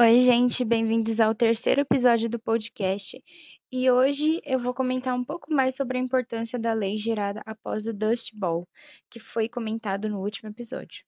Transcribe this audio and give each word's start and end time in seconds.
Oi, 0.00 0.20
gente, 0.20 0.64
bem-vindos 0.64 1.20
ao 1.20 1.34
terceiro 1.34 1.82
episódio 1.82 2.26
do 2.26 2.38
podcast. 2.38 3.22
E 3.70 3.90
hoje 3.90 4.40
eu 4.46 4.58
vou 4.58 4.72
comentar 4.72 5.14
um 5.14 5.22
pouco 5.22 5.52
mais 5.52 5.76
sobre 5.76 5.98
a 5.98 6.00
importância 6.00 6.58
da 6.58 6.72
lei 6.72 6.96
gerada 6.96 7.42
após 7.44 7.86
o 7.86 7.92
Dust 7.92 8.30
Bowl, 8.34 8.66
que 9.10 9.20
foi 9.20 9.46
comentado 9.46 10.08
no 10.08 10.22
último 10.22 10.48
episódio. 10.48 11.04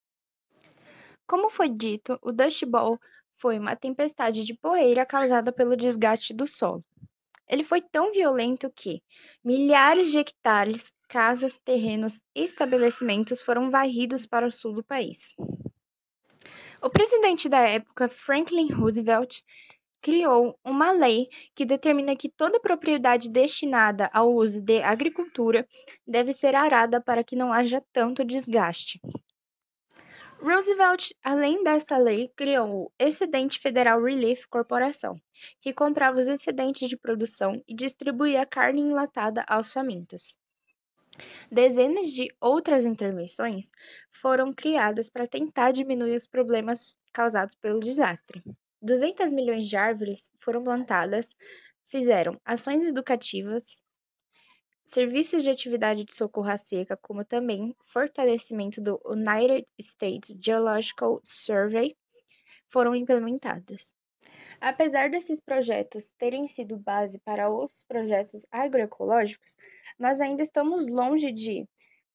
Como 1.26 1.48
foi 1.48 1.70
dito, 1.70 2.18
o 2.20 2.32
Dust 2.32 2.66
Bowl 2.66 3.00
foi 3.38 3.58
uma 3.58 3.74
tempestade 3.74 4.44
de 4.44 4.52
poeira 4.52 5.06
causada 5.06 5.50
pelo 5.50 5.74
desgaste 5.74 6.34
do 6.34 6.46
solo. 6.46 6.84
Ele 7.48 7.64
foi 7.64 7.80
tão 7.80 8.12
violento 8.12 8.70
que 8.76 9.02
milhares 9.42 10.10
de 10.10 10.18
hectares, 10.18 10.92
casas, 11.08 11.58
terrenos 11.58 12.20
e 12.36 12.44
estabelecimentos 12.44 13.40
foram 13.40 13.70
varridos 13.70 14.26
para 14.26 14.46
o 14.46 14.52
sul 14.52 14.74
do 14.74 14.84
país. 14.84 15.34
O 16.82 16.90
presidente 16.90 17.48
da 17.48 17.60
época, 17.60 18.08
Franklin 18.08 18.66
Roosevelt, 18.72 19.40
criou 20.00 20.58
uma 20.64 20.90
lei 20.90 21.28
que 21.54 21.64
determina 21.64 22.16
que 22.16 22.28
toda 22.28 22.58
propriedade 22.58 23.30
destinada 23.30 24.10
ao 24.12 24.34
uso 24.34 24.60
de 24.60 24.82
agricultura 24.82 25.64
deve 26.04 26.32
ser 26.32 26.56
arada 26.56 27.00
para 27.00 27.22
que 27.22 27.36
não 27.36 27.52
haja 27.52 27.80
tanto 27.92 28.24
desgaste. 28.24 29.00
Roosevelt, 30.40 31.12
além 31.22 31.62
dessa 31.62 31.96
lei, 31.96 32.32
criou 32.34 32.68
o 32.68 32.92
Excedente 32.98 33.60
Federal 33.60 34.02
Relief 34.02 34.46
Corporation, 34.50 35.14
que 35.60 35.72
comprava 35.72 36.18
os 36.18 36.26
excedentes 36.26 36.88
de 36.88 36.96
produção 36.96 37.62
e 37.68 37.76
distribuía 37.76 38.44
carne 38.44 38.80
enlatada 38.80 39.44
aos 39.46 39.72
famintos. 39.72 40.36
Dezenas 41.50 42.12
de 42.12 42.34
outras 42.40 42.84
intervenções 42.84 43.70
foram 44.10 44.52
criadas 44.52 45.10
para 45.10 45.26
tentar 45.26 45.72
diminuir 45.72 46.14
os 46.14 46.26
problemas 46.26 46.96
causados 47.12 47.54
pelo 47.54 47.80
desastre. 47.80 48.42
200 48.80 49.32
milhões 49.32 49.68
de 49.68 49.76
árvores 49.76 50.30
foram 50.40 50.64
plantadas, 50.64 51.36
fizeram 51.88 52.40
ações 52.44 52.82
educativas, 52.84 53.82
serviços 54.84 55.42
de 55.42 55.50
atividade 55.50 56.04
de 56.04 56.14
socorro 56.14 56.50
à 56.50 56.56
seca, 56.56 56.96
como 56.96 57.24
também 57.24 57.76
fortalecimento 57.84 58.80
do 58.80 59.00
United 59.04 59.66
States 59.78 60.36
Geological 60.40 61.20
Survey, 61.22 61.96
foram 62.68 62.94
implementadas. 62.94 63.94
Apesar 64.60 65.10
desses 65.10 65.40
projetos 65.40 66.12
terem 66.12 66.46
sido 66.46 66.76
base 66.76 67.18
para 67.20 67.48
outros 67.48 67.84
projetos 67.84 68.46
agroecológicos, 68.50 69.56
nós 69.98 70.20
ainda 70.20 70.42
estamos 70.42 70.88
longe 70.88 71.32
de 71.32 71.68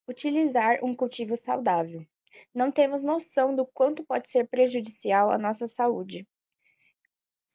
utilizar 0.07 0.79
um 0.83 0.93
cultivo 0.93 1.35
saudável. 1.35 2.05
Não 2.53 2.71
temos 2.71 3.03
noção 3.03 3.55
do 3.55 3.65
quanto 3.65 4.05
pode 4.05 4.29
ser 4.29 4.47
prejudicial 4.47 5.31
à 5.31 5.37
nossa 5.37 5.67
saúde. 5.67 6.27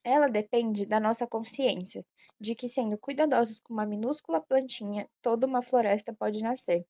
Ela 0.04 0.28
depende 0.28 0.84
da 0.84 0.98
nossa 0.98 1.26
consciência 1.26 2.04
de 2.40 2.54
que, 2.54 2.68
sendo 2.68 2.98
cuidadosos 2.98 3.60
com 3.60 3.72
uma 3.72 3.86
minúscula 3.86 4.40
plantinha, 4.40 5.08
toda 5.22 5.46
uma 5.46 5.62
floresta 5.62 6.12
pode 6.12 6.42
nascer. 6.42 6.84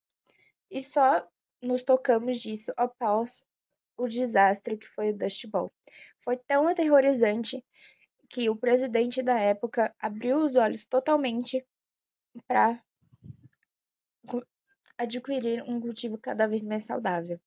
E 0.71 0.83
só 0.83 1.27
nos 1.61 1.85
tocamos 1.85 2.41
disso 2.41 2.73
após 2.77 3.45
o 4.05 4.09
desastre 4.09 4.77
que 4.77 4.89
foi 4.89 5.11
o 5.11 5.17
Dust 5.17 5.47
Bowl. 5.47 5.73
Foi 6.25 6.37
tão 6.37 6.69
aterrorizante 6.69 7.65
que 8.29 8.49
o 8.49 8.57
presidente 8.57 9.23
da 9.23 9.39
época 9.39 9.95
abriu 9.99 10.39
os 10.39 10.57
olhos 10.57 10.87
totalmente 10.87 11.65
para 12.47 12.83
adquirir 14.97 15.63
um 15.65 15.81
cultivo 15.81 16.17
cada 16.19 16.47
vez 16.47 16.65
mais 16.65 16.85
saudável. 16.85 17.39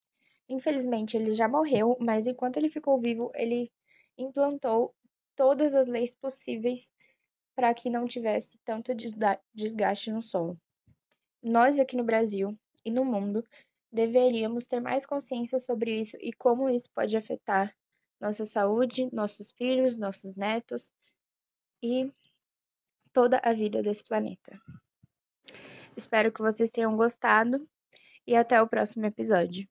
Infelizmente, 0.48 1.18
ele 1.18 1.34
já 1.34 1.48
morreu, 1.48 1.98
mas 2.00 2.28
enquanto 2.28 2.58
ele 2.58 2.70
ficou 2.70 3.00
vivo, 3.00 3.32
ele 3.34 3.72
implantou 4.18 4.94
todas 5.36 5.74
as 5.74 5.88
leis 5.88 6.14
possíveis 6.14 6.94
para 7.56 7.74
que 7.74 7.90
não 7.90 8.06
tivesse 8.06 8.60
tanto 8.64 8.94
desgaste 9.54 10.12
no 10.12 10.22
solo. 10.22 10.60
Nós 11.42 11.80
aqui 11.80 11.96
no 11.96 12.04
Brasil 12.04 12.58
e 12.84 12.92
no 12.92 13.04
mundo 13.04 13.44
deveríamos 13.92 14.68
ter 14.68 14.80
mais 14.80 15.06
consciência 15.06 15.60
sobre 15.60 16.00
isso 16.00 16.18
e 16.20 16.34
como 16.34 16.70
isso 16.70 16.90
pode 16.92 17.16
afetar 17.16 17.76
nossa 18.20 18.46
saúde, 18.46 19.10
nossos 19.14 19.52
filhos, 19.52 19.98
nossos 19.98 20.36
netos 20.36 20.94
e 21.82 22.12
toda 23.14 23.40
a 23.44 23.54
vida 23.54 23.82
desse 23.82 24.04
planeta. 24.04 24.60
Espero 25.96 26.32
que 26.32 26.42
vocês 26.42 26.72
tenham 26.72 26.96
gostado 26.96 27.68
e 28.28 28.36
até 28.36 28.62
o 28.62 28.68
próximo 28.68 29.06
episódio. 29.06 29.68